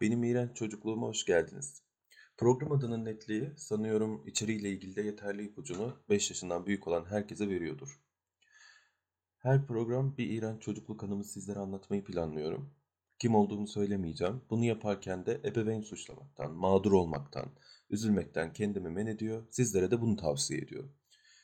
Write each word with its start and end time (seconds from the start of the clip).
Benim 0.00 0.24
iğrenç 0.24 0.56
çocukluğuma 0.56 1.06
hoş 1.06 1.24
geldiniz. 1.24 1.82
Program 2.36 2.72
adının 2.72 3.04
netliği 3.04 3.52
sanıyorum 3.56 4.26
içeriğiyle 4.26 4.70
ilgili 4.70 4.96
de 4.96 5.02
yeterli 5.02 5.44
ipucunu 5.44 5.96
5 6.08 6.30
yaşından 6.30 6.66
büyük 6.66 6.88
olan 6.88 7.04
herkese 7.04 7.48
veriyordur. 7.48 8.00
Her 9.38 9.66
program 9.66 10.16
bir 10.16 10.30
iğrenç 10.30 10.62
çocukluk 10.62 11.04
anımı 11.04 11.24
sizlere 11.24 11.58
anlatmayı 11.58 12.04
planlıyorum. 12.04 12.74
Kim 13.18 13.34
olduğumu 13.34 13.66
söylemeyeceğim. 13.66 14.42
Bunu 14.50 14.64
yaparken 14.64 15.26
de 15.26 15.40
ebeveyn 15.44 15.80
suçlamaktan, 15.80 16.52
mağdur 16.52 16.92
olmaktan, 16.92 17.52
üzülmekten 17.90 18.52
kendimi 18.52 18.90
men 18.90 19.06
ediyor. 19.06 19.46
Sizlere 19.50 19.90
de 19.90 20.00
bunu 20.00 20.16
tavsiye 20.16 20.60
ediyorum. 20.60 20.92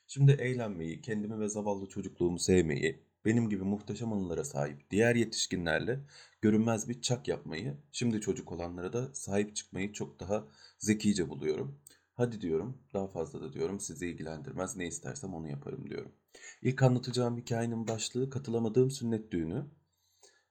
Şimdi 0.07 0.33
eğlenmeyi, 0.33 1.01
kendimi 1.01 1.41
ve 1.41 1.49
zavallı 1.49 1.89
çocukluğumu 1.89 2.39
sevmeyi, 2.39 3.07
benim 3.25 3.49
gibi 3.49 3.65
muhteşem 3.65 4.13
anılara 4.13 4.45
sahip 4.45 4.91
diğer 4.91 5.17
yetişkinlerle 5.17 6.01
görünmez 6.43 6.89
bir 6.89 7.01
çak 7.03 7.29
yapmayı, 7.29 7.77
şimdi 7.93 8.21
çocuk 8.21 8.53
olanlara 8.53 8.93
da 8.93 9.15
sahip 9.15 9.57
çıkmayı 9.57 9.93
çok 9.93 10.21
daha 10.21 10.45
zekice 10.79 11.29
buluyorum. 11.29 11.81
Hadi 12.15 12.41
diyorum, 12.41 12.79
daha 12.95 13.09
fazla 13.09 13.41
da 13.41 13.53
diyorum 13.53 13.81
sizi 13.81 14.07
ilgilendirmez, 14.07 14.77
ne 14.77 14.87
istersem 14.87 15.35
onu 15.35 15.49
yaparım 15.49 15.91
diyorum. 15.91 16.13
İlk 16.63 16.83
anlatacağım 16.83 17.39
hikayenin 17.39 17.89
başlığı 17.89 18.31
katılamadığım 18.31 18.91
sünnet 18.91 19.33
düğünü. 19.33 19.65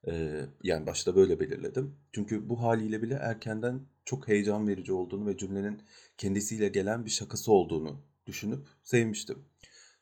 Ee, 0.07 0.45
yani 0.63 0.87
başta 0.87 1.15
böyle 1.15 1.39
belirledim. 1.39 1.95
Çünkü 2.11 2.49
bu 2.49 2.61
haliyle 2.61 3.01
bile 3.01 3.13
erkenden 3.13 3.81
çok 4.05 4.27
heyecan 4.27 4.67
verici 4.67 4.93
olduğunu 4.93 5.25
ve 5.25 5.37
cümlenin 5.37 5.81
kendisiyle 6.17 6.67
gelen 6.67 7.05
bir 7.05 7.09
şakası 7.09 7.51
olduğunu 7.51 8.01
düşünüp 8.27 8.67
sevmiştim. 8.83 9.45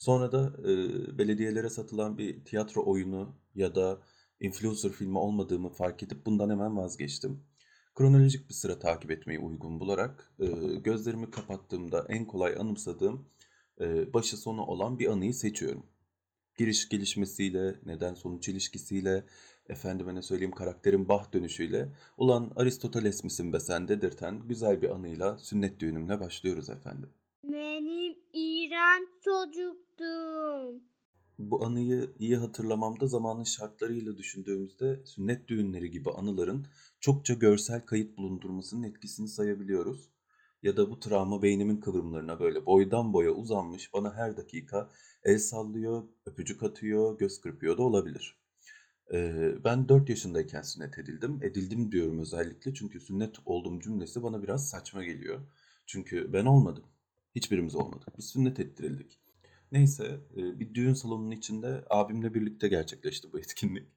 Sonra 0.02 0.32
da 0.32 0.54
e, 0.60 0.74
belediyelere 1.18 1.70
satılan 1.70 2.18
bir 2.18 2.46
tiyatro 2.46 2.86
oyunu 2.86 3.36
ya 3.56 3.76
da 3.76 4.00
influencer 4.40 4.92
filmi 4.92 5.18
olmadığımı 5.18 5.70
fark 5.70 6.04
edip 6.04 6.26
bundan 6.26 6.50
hemen 6.50 6.78
vazgeçtim. 6.78 7.44
Kronolojik 7.96 8.50
bir 8.50 8.54
sıra 8.54 8.80
takip 8.80 9.12
etmeyi 9.12 9.40
uygun 9.40 9.80
bularak 9.80 10.34
e, 10.40 10.46
gözlerimi 10.76 11.32
kapattığımda 11.32 12.06
en 12.10 12.26
kolay 12.26 12.56
anımsadığım 12.60 13.28
e, 13.82 14.14
başı 14.14 14.38
sonu 14.38 14.64
olan 14.64 15.00
bir 15.00 15.08
anıyı 15.08 15.34
seçiyorum. 15.34 15.86
Giriş 16.58 16.90
gelişmesiyle, 16.90 17.76
neden 17.86 18.14
sonuç 18.14 18.50
ilişkisiyle, 18.50 19.26
efendime 19.70 20.16
ne 20.16 20.22
söyleyeyim 20.22 20.56
karakterin 20.56 21.10
bah 21.10 21.34
dönüşüyle, 21.34 21.90
ulan 22.18 22.52
Aristoteles 22.56 23.24
misin 23.24 23.54
be 23.54 23.60
sen 23.60 23.88
dedirten 23.88 24.48
güzel 24.48 24.82
bir 24.82 24.90
anıyla 24.90 25.38
sünnet 25.38 25.80
düğünümle 25.80 26.20
başlıyoruz 26.20 26.70
efendim. 26.70 27.10
Benim 27.44 28.16
iğrenç 28.34 29.10
çocuktum. 29.24 30.84
Bu 31.40 31.66
anıyı 31.66 32.10
iyi 32.20 32.38
hatırlamamda 32.38 33.08
zamanın 33.08 33.44
şartlarıyla 33.44 34.18
düşündüğümüzde 34.18 35.06
sünnet 35.06 35.48
düğünleri 35.48 35.92
gibi 35.92 36.12
anıların 36.12 36.68
çokça 37.00 37.34
görsel 37.34 37.86
kayıt 37.86 38.18
bulundurmasının 38.18 38.84
etkisini 38.84 39.28
sayabiliyoruz. 39.28 40.10
Ya 40.64 40.78
da 40.78 40.92
bu 40.92 41.00
travma 41.00 41.42
beynimin 41.42 41.78
kıvrımlarına 41.78 42.40
böyle 42.40 42.66
boydan 42.66 43.14
boya 43.14 43.32
uzanmış 43.32 43.94
bana 43.94 44.14
her 44.14 44.38
dakika 44.38 44.90
el 45.24 45.40
sallıyor, 45.40 46.04
öpücük 46.26 46.64
atıyor, 46.64 47.18
göz 47.18 47.42
kırpıyor 47.42 47.78
da 47.78 47.84
olabilir. 47.84 48.40
Ee, 49.14 49.52
ben 49.64 49.90
4 49.90 50.10
yaşındayken 50.10 50.62
sünnet 50.62 51.00
edildim. 51.00 51.40
Edildim 51.44 51.92
diyorum 51.92 52.20
özellikle 52.20 52.74
çünkü 52.74 53.00
sünnet 53.00 53.36
olduğum 53.46 53.80
cümlesi 53.80 54.24
bana 54.24 54.44
biraz 54.44 54.70
saçma 54.70 55.04
geliyor. 55.04 55.42
Çünkü 55.86 56.34
ben 56.34 56.46
olmadım. 56.46 56.84
Hiçbirimiz 57.36 57.76
olmadık. 57.76 58.18
Biz 58.18 58.26
sünnet 58.26 58.60
ettirildik. 58.60 59.20
Neyse 59.72 60.20
e, 60.38 60.60
bir 60.60 60.74
düğün 60.74 60.94
salonunun 60.94 61.32
içinde 61.32 61.86
abimle 61.90 62.34
birlikte 62.34 62.68
gerçekleşti 62.68 63.34
bu 63.34 63.40
etkinlik. 63.40 63.88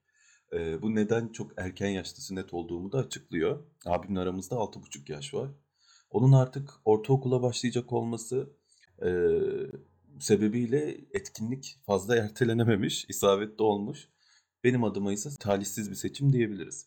E, 0.52 0.82
bu 0.82 0.94
neden 0.94 1.28
çok 1.28 1.52
erken 1.56 1.88
yaşta 1.88 2.22
sünnet 2.22 2.54
olduğumu 2.54 2.92
da 2.92 2.98
açıklıyor. 2.98 3.64
Abimle 3.86 4.20
aramızda 4.20 4.54
6,5 4.54 5.12
yaş 5.12 5.34
var. 5.34 5.50
Onun 6.10 6.32
artık 6.32 6.70
ortaokula 6.84 7.42
başlayacak 7.42 7.92
olması 7.92 8.50
e, 9.02 9.08
sebebiyle 10.20 10.96
etkinlik 11.12 11.78
fazla 11.86 12.16
ertelenememiş, 12.24 13.06
isabetli 13.08 13.62
olmuş. 13.62 14.08
Benim 14.64 14.84
adıma 14.84 15.12
ise 15.12 15.30
talihsiz 15.40 15.90
bir 15.90 15.96
seçim 15.96 16.32
diyebiliriz. 16.32 16.86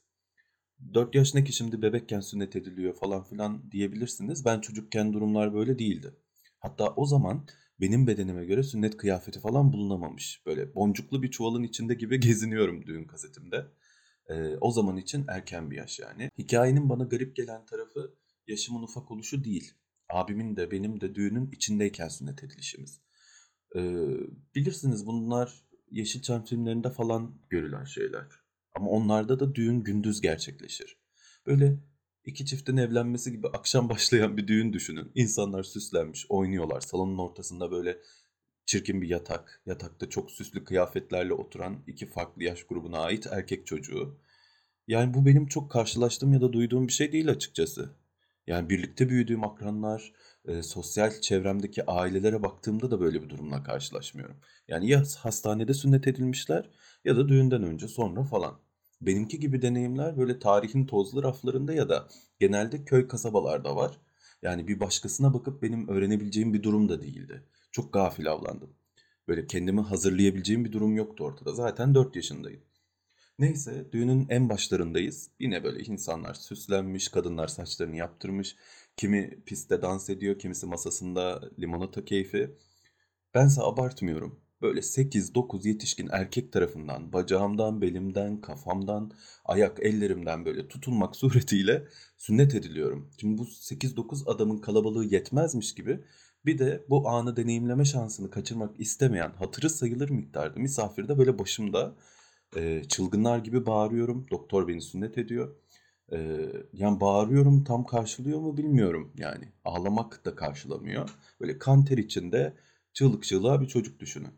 4 0.94 1.16
yaş 1.16 1.34
ne 1.34 1.44
ki 1.44 1.53
şimdi 1.53 1.81
bebekken 1.81 2.19
sünnet 2.19 2.56
ediliyor 2.56 2.94
falan 2.94 3.24
filan 3.24 3.72
diyebilirsiniz. 3.72 4.46
Ben 4.46 4.62
çocukken 4.62 5.13
durumlar 5.13 5.53
böyle 5.53 5.80
değildi. 5.80 6.16
Hatta 6.59 6.94
o 6.95 7.06
zaman 7.06 7.47
benim 7.81 8.07
bedenime 8.07 8.45
göre 8.45 8.63
sünnet 8.63 8.97
kıyafeti 8.97 9.40
falan 9.40 9.73
bulunamamış. 9.73 10.41
Böyle 10.45 10.75
boncuklu 10.75 11.23
bir 11.23 11.31
çuvalın 11.31 11.63
içinde 11.63 11.94
gibi 11.94 12.19
geziniyorum 12.28 12.88
düğün 12.88 13.03
kasetimde. 13.03 13.66
Ee, 14.29 14.56
o 14.62 14.72
zaman 14.72 14.97
için 14.97 15.25
erken 15.28 15.72
bir 15.72 15.78
yaş 15.78 16.00
yani. 16.00 16.31
Hikayenin 16.38 16.90
bana 16.90 17.03
garip 17.03 17.35
gelen 17.35 17.66
tarafı 17.66 18.13
yaşımın 18.47 18.84
ufak 18.84 19.12
oluşu 19.12 19.44
değil. 19.44 19.73
Abimin 20.09 20.56
de 20.56 20.72
benim 20.72 21.01
de 21.01 21.16
düğünün 21.16 21.51
içindeyken 21.51 22.07
sünnet 22.07 22.44
edilişimiz. 22.44 23.01
Ee, 23.75 24.07
bilirsiniz 24.56 25.06
bunlar 25.06 25.68
Yeşilçam 25.91 26.45
filmlerinde 26.45 26.89
falan 26.89 27.41
görülen 27.50 27.84
şeyler. 27.84 28.28
Ama 28.75 28.89
onlarda 28.89 29.39
da 29.39 29.56
düğün 29.56 29.84
gündüz 29.84 30.22
gerçekleşir. 30.22 30.97
Böyle 31.45 31.79
iki 32.28 32.46
çiftin 32.46 32.78
evlenmesi 32.78 33.32
gibi 33.32 33.48
akşam 33.48 33.90
başlayan 33.90 34.38
bir 34.38 34.48
düğün 34.48 34.74
düşünün. 34.74 35.12
İnsanlar 35.16 35.64
süslenmiş, 35.64 36.26
oynuyorlar. 36.30 36.82
Salonun 36.82 37.18
ortasında 37.18 37.72
böyle 37.72 37.98
çirkin 38.66 39.02
bir 39.02 39.10
yatak. 39.10 39.62
Yatakta 39.66 40.10
çok 40.10 40.32
süslü 40.32 40.64
kıyafetlerle 40.64 41.34
oturan 41.34 41.84
iki 41.88 42.08
farklı 42.08 42.44
yaş 42.44 42.64
grubuna 42.64 43.00
ait 43.00 43.28
erkek 43.32 43.68
çocuğu. 43.68 44.18
Yani 44.88 45.14
bu 45.14 45.26
benim 45.26 45.48
çok 45.48 45.72
karşılaştığım 45.72 46.34
ya 46.34 46.42
da 46.42 46.54
duyduğum 46.54 46.88
bir 46.88 46.94
şey 46.94 47.12
değil 47.12 47.30
açıkçası. 47.30 47.90
Yani 48.48 48.70
birlikte 48.70 49.10
büyüdüğüm 49.10 49.44
akranlar, 49.44 50.14
e, 50.46 50.64
sosyal 50.64 51.22
çevremdeki 51.22 51.86
ailelere 51.86 52.44
baktığımda 52.44 52.92
da 52.92 53.00
böyle 53.02 53.24
bir 53.24 53.30
durumla 53.30 53.64
karşılaşmıyorum. 53.64 54.38
Yani 54.68 54.90
ya 54.90 55.04
hastanede 55.20 55.74
sünnet 55.74 56.08
edilmişler 56.08 56.70
ya 57.06 57.18
da 57.18 57.30
düğünden 57.30 57.64
önce 57.64 57.88
sonra 57.88 58.24
falan. 58.24 58.60
Benimki 59.02 59.40
gibi 59.40 59.62
deneyimler 59.62 60.18
böyle 60.18 60.40
tarihin 60.40 60.85
tozlu 60.85 61.24
raflarında 61.24 61.74
ya 61.74 61.90
da 61.90 62.08
genelde 62.40 62.85
köy 62.85 63.08
kasabalarda 63.08 63.75
var. 63.75 64.00
Yani 64.41 64.68
bir 64.68 64.80
başkasına 64.80 65.34
bakıp 65.34 65.62
benim 65.62 65.88
öğrenebileceğim 65.88 66.53
bir 66.53 66.63
durum 66.63 66.90
da 66.90 67.02
değildi. 67.02 67.44
Çok 67.72 67.94
gafil 67.94 68.31
avlandım. 68.31 68.69
Böyle 69.28 69.47
kendimi 69.47 69.81
hazırlayabileceğim 69.81 70.66
bir 70.66 70.72
durum 70.72 70.96
yoktu 70.96 71.24
ortada. 71.24 71.53
Zaten 71.53 71.96
4 71.96 72.16
yaşındayım. 72.16 72.62
Neyse 73.40 73.88
düğünün 73.91 74.28
en 74.30 74.50
başlarındayız. 74.50 75.30
Yine 75.40 75.63
böyle 75.63 75.84
insanlar 75.84 76.34
süslenmiş, 76.34 77.07
kadınlar 77.07 77.47
saçlarını 77.47 77.96
yaptırmış. 77.96 78.56
Kimi 78.97 79.44
pistte 79.46 79.81
dans 79.81 80.09
ediyor, 80.09 80.40
kimisi 80.40 80.66
masasında 80.66 81.41
limonata 81.59 82.06
keyfi. 82.06 82.57
Bense 83.34 83.62
abartmıyorum. 83.62 84.40
Böyle 84.62 84.79
8-9 84.79 85.68
yetişkin 85.68 86.09
erkek 86.12 86.53
tarafından 86.53 87.13
bacağımdan, 87.13 87.81
belimden, 87.81 88.41
kafamdan, 88.41 89.12
ayak 89.45 89.79
ellerimden 89.79 90.45
böyle 90.45 90.68
tutulmak 90.68 91.16
suretiyle 91.22 91.88
sünnet 92.18 92.56
ediliyorum. 92.56 93.12
Şimdi 93.22 93.38
bu 93.38 93.44
8-9 93.44 94.29
adamın 94.29 94.57
kalabalığı 94.57 95.06
yetmezmiş 95.06 95.75
gibi 95.75 96.03
bir 96.45 96.57
de 96.57 96.85
bu 96.90 97.09
anı 97.09 97.35
deneyimleme 97.35 97.85
şansını 97.85 98.29
kaçırmak 98.29 98.79
istemeyen 98.79 99.31
hatırı 99.31 99.69
sayılır 99.69 100.09
miktarda 100.09 100.59
misafir 100.59 101.07
de 101.07 101.18
böyle 101.18 101.39
başımda 101.39 101.95
e, 102.56 102.84
çılgınlar 102.84 103.39
gibi 103.39 103.66
bağırıyorum. 103.66 104.25
Doktor 104.31 104.68
beni 104.68 104.81
sünnet 104.81 105.18
ediyor. 105.18 105.56
E, 106.12 106.18
yani 106.74 107.00
bağırıyorum 107.00 107.63
tam 107.63 107.84
karşılıyor 107.84 108.39
mu 108.39 108.57
bilmiyorum 108.57 109.13
yani. 109.18 109.45
Ağlamak 109.66 110.25
da 110.25 110.35
karşılamıyor. 110.35 111.09
Böyle 111.41 111.57
kan 111.57 111.85
ter 111.85 111.97
içinde 111.97 112.53
çığlık 112.94 113.24
çığlığa 113.24 113.62
bir 113.62 113.68
çocuk 113.68 114.00
düşünün. 114.00 114.33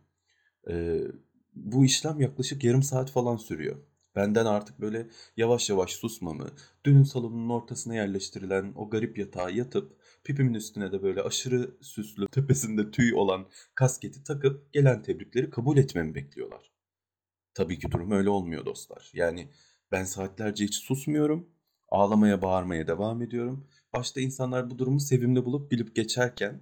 Bu 1.56 1.86
işlem 1.86 2.22
yaklaşık 2.22 2.64
yarım 2.64 2.84
saat 2.84 3.12
falan 3.12 3.38
sürüyor. 3.38 3.78
Benden 4.16 4.46
artık 4.46 4.82
böyle 4.82 5.08
yavaş 5.38 5.70
yavaş 5.70 5.94
susmamı, 5.94 6.48
düğün 6.86 7.04
salonunun 7.04 7.50
ortasına 7.50 7.96
yerleştirilen 7.96 8.74
o 8.76 8.90
garip 8.90 9.18
yatağa 9.18 9.50
yatıp 9.50 9.98
pipimin 10.24 10.54
üstüne 10.54 10.92
de 10.92 11.04
böyle 11.04 11.22
aşırı 11.22 11.78
süslü 11.82 12.28
tepesinde 12.28 12.92
tüy 12.92 13.14
olan 13.14 13.48
kasketi 13.76 14.24
takıp 14.24 14.74
gelen 14.74 15.02
tebrikleri 15.02 15.50
kabul 15.50 15.78
etmemi 15.78 16.16
bekliyorlar. 16.16 16.72
Tabii 17.54 17.80
ki 17.80 17.92
durum 17.92 18.12
öyle 18.12 18.30
olmuyor 18.30 18.66
dostlar. 18.66 19.12
Yani 19.14 19.50
ben 19.92 20.04
saatlerce 20.04 20.66
hiç 20.66 20.76
susmuyorum. 20.76 21.50
Ağlamaya, 21.90 22.42
bağırmaya 22.42 22.88
devam 22.88 23.22
ediyorum. 23.22 23.68
Başta 23.94 24.22
insanlar 24.22 24.70
bu 24.70 24.80
durumu 24.80 25.00
sevimli 25.00 25.46
bulup 25.46 25.72
gülüp 25.72 25.96
geçerken 25.96 26.62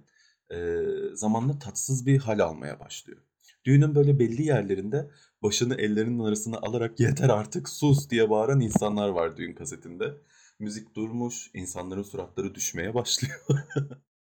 e, 0.52 0.82
zamanla 1.14 1.58
tatsız 1.58 2.06
bir 2.06 2.18
hal 2.18 2.38
almaya 2.38 2.80
başlıyor. 2.80 3.27
Düğünün 3.68 3.94
böyle 3.94 4.18
belli 4.18 4.42
yerlerinde 4.42 5.10
başını 5.42 5.74
ellerinin 5.74 6.18
arasına 6.18 6.56
alarak 6.56 7.00
yeter 7.00 7.28
artık 7.28 7.68
sus 7.68 8.10
diye 8.10 8.30
bağıran 8.30 8.60
insanlar 8.60 9.08
var 9.08 9.36
düğün 9.36 9.52
kasetinde. 9.54 10.14
Müzik 10.58 10.94
durmuş, 10.96 11.50
insanların 11.54 12.02
suratları 12.02 12.54
düşmeye 12.54 12.94
başlıyor. 12.94 13.40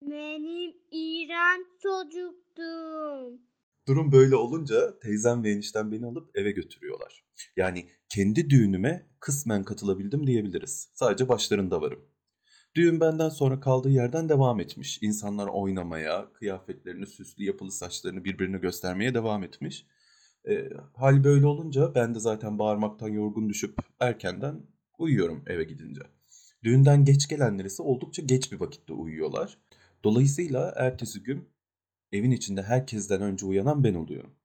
Benim 0.01 0.73
iğrenç 0.91 1.67
çocuktum. 1.81 3.41
Durum 3.87 4.11
böyle 4.11 4.35
olunca 4.35 4.99
teyzem 4.99 5.43
ve 5.43 5.51
eniştem 5.51 5.91
beni 5.91 6.05
alıp 6.05 6.37
eve 6.37 6.51
götürüyorlar. 6.51 7.25
Yani 7.57 7.89
kendi 8.09 8.49
düğünüme 8.49 9.09
kısmen 9.19 9.63
katılabildim 9.63 10.27
diyebiliriz. 10.27 10.89
Sadece 10.93 11.29
başlarında 11.29 11.81
varım. 11.81 12.12
Düğün 12.75 12.99
benden 12.99 13.29
sonra 13.29 13.59
kaldığı 13.59 13.89
yerden 13.89 14.29
devam 14.29 14.59
etmiş. 14.59 14.99
İnsanlar 15.01 15.47
oynamaya, 15.47 16.33
kıyafetlerini, 16.33 17.07
süslü 17.07 17.43
yapılı 17.43 17.71
saçlarını 17.71 18.23
birbirine 18.23 18.57
göstermeye 18.57 19.13
devam 19.13 19.43
etmiş. 19.43 19.85
E, 20.49 20.69
hal 20.93 21.23
böyle 21.23 21.45
olunca 21.45 21.95
ben 21.95 22.15
de 22.15 22.19
zaten 22.19 22.59
bağırmaktan 22.59 23.09
yorgun 23.09 23.49
düşüp 23.49 23.77
erkenden 23.99 24.61
uyuyorum 24.97 25.43
eve 25.47 25.63
gidince. 25.63 26.01
Düğünden 26.63 27.05
geç 27.05 27.27
gelenler 27.27 27.65
ise 27.65 27.83
oldukça 27.83 28.21
geç 28.21 28.51
bir 28.51 28.59
vakitte 28.59 28.93
uyuyorlar. 28.93 29.57
Dolayısıyla 30.03 30.73
ertesi 30.75 31.23
gün 31.23 31.49
evin 32.11 32.31
içinde 32.31 32.61
herkesten 32.61 33.21
önce 33.21 33.45
uyanan 33.45 33.83
ben 33.83 33.93
oluyorum. 33.93 34.35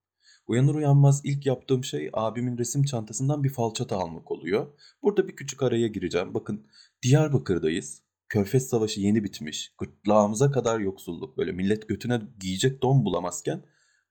Uyanır 0.47 0.75
uyanmaz 0.75 1.21
ilk 1.23 1.45
yaptığım 1.45 1.83
şey 1.83 2.09
abimin 2.13 2.57
resim 2.57 2.83
çantasından 2.83 3.43
bir 3.43 3.49
falçata 3.49 3.97
almak 3.97 4.31
oluyor. 4.31 4.67
Burada 5.03 5.27
bir 5.27 5.35
küçük 5.35 5.63
araya 5.63 5.87
gireceğim. 5.87 6.33
Bakın 6.33 6.67
Diyarbakır'dayız. 7.03 8.08
Körfez 8.29 8.67
Savaşı 8.67 9.01
yeni 9.01 9.23
bitmiş. 9.23 9.73
Gırtlağımıza 9.77 10.51
kadar 10.51 10.79
yoksulluk. 10.79 11.37
Böyle 11.37 11.51
millet 11.51 11.89
götüne 11.89 12.21
giyecek 12.39 12.81
don 12.81 13.05
bulamazken 13.05 13.63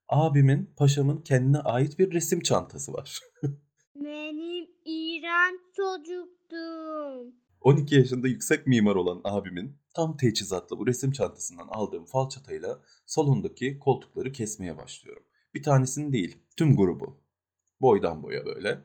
abimin, 0.09 0.71
paşamın 0.77 1.17
kendine 1.17 1.59
ait 1.59 1.99
bir 1.99 2.13
resim 2.13 2.41
çantası 2.41 2.93
var. 2.93 3.21
Benim 3.95 4.67
İran 4.85 5.61
çocuktum. 5.77 7.35
12 7.61 7.95
yaşında 7.95 8.29
yüksek 8.29 8.67
mimar 8.67 8.95
olan 8.95 9.21
abimin 9.25 9.77
tam 9.95 10.17
teçhizatlı 10.17 10.79
bu 10.79 10.87
resim 10.87 11.13
çantasından 11.13 11.69
aldığım 11.69 12.05
falçatayla 12.05 12.81
salondaki 13.07 13.79
koltukları 13.79 14.33
kesmeye 14.33 14.79
başlıyorum. 14.79 15.23
Bir 15.55 15.63
tanesini 15.63 16.13
değil, 16.13 16.39
tüm 16.57 16.77
grubu. 16.77 17.21
Boydan 17.81 18.23
boya 18.23 18.47
böyle. 18.47 18.79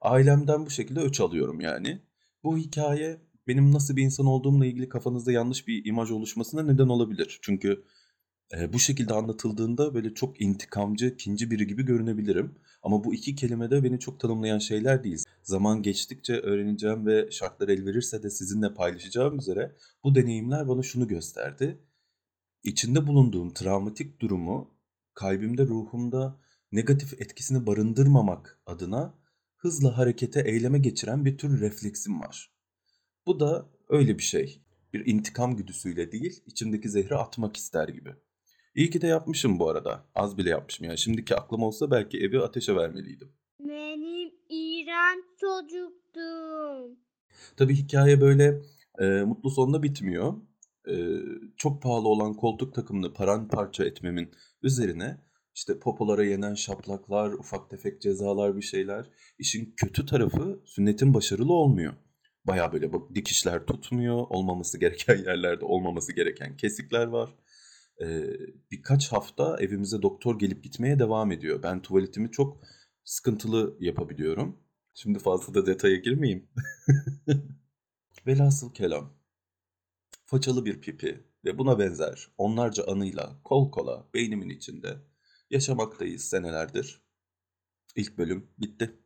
Ailemden 0.00 0.66
bu 0.66 0.70
şekilde 0.70 1.00
öç 1.00 1.20
alıyorum 1.20 1.60
yani. 1.60 2.02
Bu 2.44 2.58
hikaye 2.58 3.20
benim 3.48 3.72
nasıl 3.72 3.96
bir 3.96 4.02
insan 4.02 4.26
olduğumla 4.26 4.66
ilgili 4.66 4.88
kafanızda 4.88 5.32
yanlış 5.32 5.68
bir 5.68 5.84
imaj 5.84 6.10
oluşmasına 6.10 6.62
neden 6.62 6.88
olabilir. 6.88 7.38
Çünkü 7.42 7.84
e, 8.58 8.72
bu 8.72 8.78
şekilde 8.78 9.14
anlatıldığında 9.14 9.94
böyle 9.94 10.14
çok 10.14 10.40
intikamcı, 10.40 11.16
kinci 11.16 11.50
biri 11.50 11.66
gibi 11.66 11.84
görünebilirim. 11.84 12.54
Ama 12.82 13.04
bu 13.04 13.14
iki 13.14 13.34
kelime 13.34 13.70
de 13.70 13.84
beni 13.84 13.98
çok 13.98 14.20
tanımlayan 14.20 14.58
şeyler 14.58 15.04
değil. 15.04 15.24
Zaman 15.42 15.82
geçtikçe 15.82 16.32
öğreneceğim 16.32 17.06
ve 17.06 17.30
şartlar 17.30 17.68
el 17.68 17.86
verirse 17.86 18.22
de 18.22 18.30
sizinle 18.30 18.74
paylaşacağım 18.74 19.38
üzere 19.38 19.76
bu 20.04 20.14
deneyimler 20.14 20.68
bana 20.68 20.82
şunu 20.82 21.08
gösterdi. 21.08 21.78
İçinde 22.64 23.06
bulunduğum 23.06 23.54
travmatik 23.54 24.20
durumu 24.20 24.70
kalbimde, 25.14 25.66
ruhumda 25.66 26.40
negatif 26.72 27.20
etkisini 27.20 27.66
barındırmamak 27.66 28.62
adına 28.66 29.14
hızla 29.56 29.98
harekete, 29.98 30.40
eyleme 30.40 30.78
geçiren 30.78 31.24
bir 31.24 31.38
tür 31.38 31.60
refleksim 31.60 32.20
var. 32.20 32.59
Bu 33.26 33.40
da 33.40 33.66
öyle 33.88 34.18
bir 34.18 34.22
şey. 34.22 34.62
Bir 34.92 35.06
intikam 35.06 35.56
güdüsüyle 35.56 36.12
değil, 36.12 36.42
içimdeki 36.46 36.88
zehri 36.88 37.14
atmak 37.14 37.56
ister 37.56 37.88
gibi. 37.88 38.14
İyi 38.74 38.90
ki 38.90 39.00
de 39.00 39.06
yapmışım 39.06 39.58
bu 39.58 39.68
arada. 39.68 40.04
Az 40.14 40.38
bile 40.38 40.50
yapmışım 40.50 40.86
yani. 40.86 40.98
Şimdiki 40.98 41.36
aklım 41.36 41.62
olsa 41.62 41.90
belki 41.90 42.18
evi 42.18 42.40
ateşe 42.40 42.76
vermeliydim. 42.76 43.32
Benim 43.60 44.30
İran 44.48 45.24
çocuktum. 45.40 46.96
Tabii 47.56 47.74
hikaye 47.74 48.20
böyle 48.20 48.62
e, 48.98 49.04
mutlu 49.04 49.50
sonla 49.50 49.82
bitmiyor. 49.82 50.34
E, 50.88 50.94
çok 51.56 51.82
pahalı 51.82 52.08
olan 52.08 52.34
koltuk 52.34 52.74
takımını 52.74 53.14
paramparça 53.14 53.84
etmemin 53.84 54.30
üzerine 54.62 55.18
işte 55.54 55.78
popolara 55.78 56.24
yenen 56.24 56.54
şaplaklar, 56.54 57.32
ufak 57.32 57.70
tefek 57.70 58.00
cezalar 58.00 58.56
bir 58.56 58.62
şeyler. 58.62 59.10
İşin 59.38 59.74
kötü 59.76 60.06
tarafı 60.06 60.60
sünnetin 60.64 61.14
başarılı 61.14 61.52
olmuyor. 61.52 61.92
Baya 62.50 62.72
böyle 62.72 62.90
dikişler 63.14 63.66
tutmuyor, 63.66 64.26
olmaması 64.30 64.78
gereken 64.78 65.16
yerlerde 65.26 65.64
olmaması 65.64 66.12
gereken 66.12 66.56
kesikler 66.56 67.06
var. 67.06 67.34
Ee, 68.02 68.26
birkaç 68.70 69.12
hafta 69.12 69.56
evimize 69.60 70.02
doktor 70.02 70.38
gelip 70.38 70.64
gitmeye 70.64 70.98
devam 70.98 71.32
ediyor. 71.32 71.62
Ben 71.62 71.82
tuvaletimi 71.82 72.30
çok 72.30 72.60
sıkıntılı 73.04 73.76
yapabiliyorum. 73.80 74.60
Şimdi 74.94 75.18
fazla 75.18 75.54
da 75.54 75.66
detaya 75.66 75.96
girmeyeyim. 75.96 76.48
Velhasıl 78.26 78.74
kelam. 78.74 79.12
Façalı 80.26 80.64
bir 80.64 80.80
pipi 80.80 81.24
ve 81.44 81.58
buna 81.58 81.78
benzer 81.78 82.28
onlarca 82.38 82.86
anıyla 82.86 83.40
kol 83.44 83.70
kola 83.70 84.08
beynimin 84.14 84.48
içinde 84.48 84.96
yaşamaktayız 85.50 86.24
senelerdir. 86.24 87.02
İlk 87.96 88.18
bölüm 88.18 88.50
bitti. 88.58 89.00